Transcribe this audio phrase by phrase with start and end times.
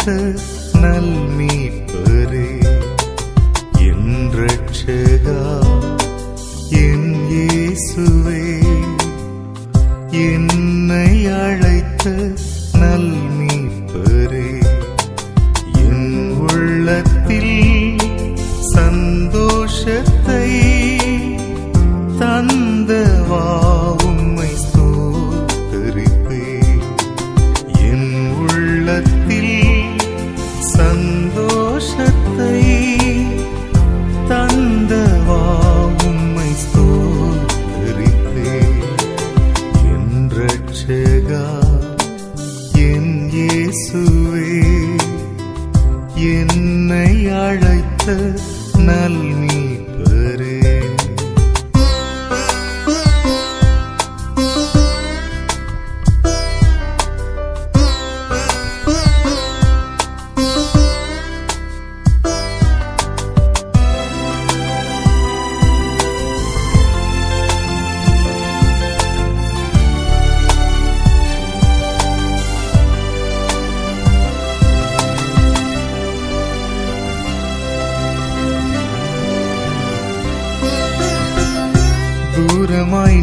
[0.00, 0.14] കാലത്ത്
[0.82, 1.39] നൽകി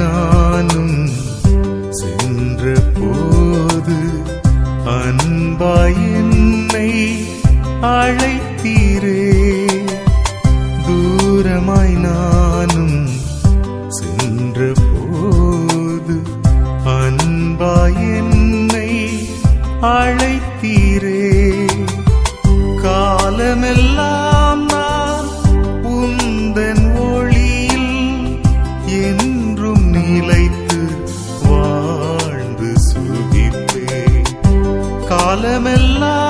[0.00, 0.98] நானும்
[1.90, 2.64] சென்ற
[2.98, 3.98] போது
[4.86, 6.90] அன்பாய் என்னை
[7.82, 9.22] அழைத்தீரே.
[10.86, 12.98] தூரமாய் நானும்
[13.88, 14.58] சென்ற
[14.92, 16.16] போது
[16.84, 18.90] அன்பாய் என்னை
[19.82, 20.79] அழைத்தீரே.
[35.59, 36.28] காலமெல்லாம்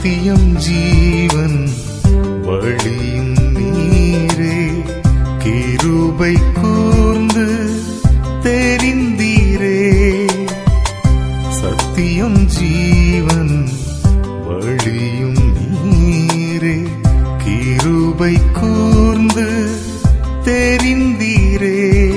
[0.00, 1.68] சத்தியம் ஜீவன்
[2.42, 4.82] வழியும் நீரே.
[5.38, 7.70] கிருபை கூர்ந்து
[8.42, 9.78] தெரிந்தீரே.
[11.48, 13.68] சத்தியம் ஜீவன்
[14.46, 15.54] வழியும்
[15.92, 16.88] நீரே.
[17.44, 19.68] கிருபை கூர்ந்து
[20.44, 22.10] தெரிந்தீரே.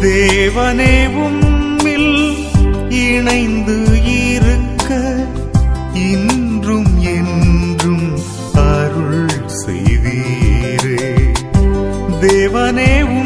[0.00, 2.34] தேவனே உம்மில்
[2.88, 3.89] இணைந்து
[12.70, 13.19] தேவனே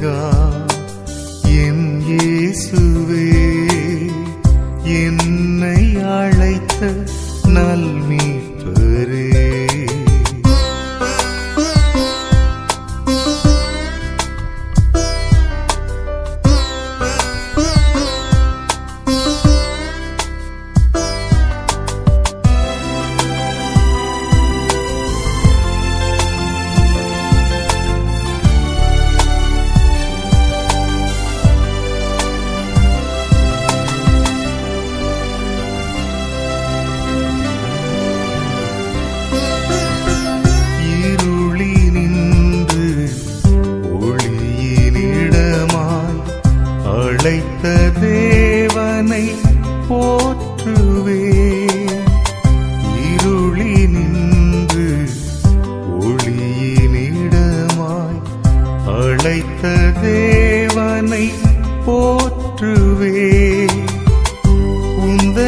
[0.00, 0.18] ரட்சகா
[1.62, 3.26] என் இயேசுவே
[5.00, 5.80] என்னை
[6.14, 6.80] அழைத்த
[7.56, 9.39] நல்மீட்பரே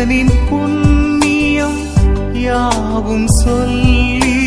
[0.05, 1.77] மனிதனின் புண்ணியம்
[2.33, 4.39] யாவும் சொல்லி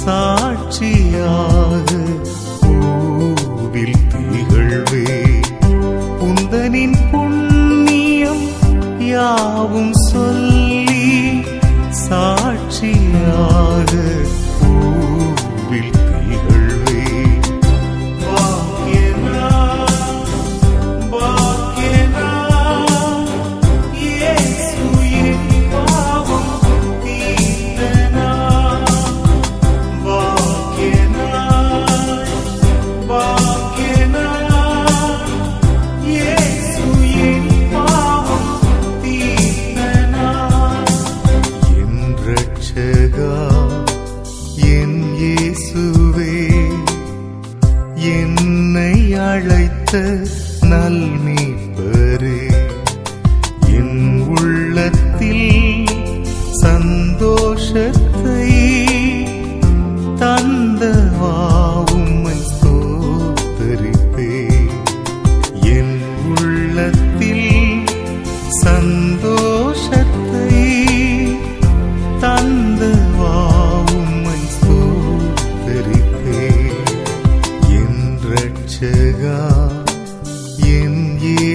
[0.00, 1.86] சாட்சியாக
[2.60, 5.06] பூவில் திகழ்வே.
[6.20, 8.44] உந்தனின் புண்ணியம்
[9.12, 10.47] யாவும் சொல்லி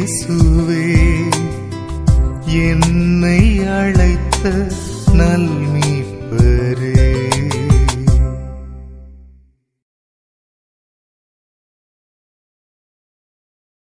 [0.05, 0.85] இயேசுவே
[2.63, 3.41] என்னை
[3.75, 4.45] அழைத்த
[5.19, 5.82] நல்மி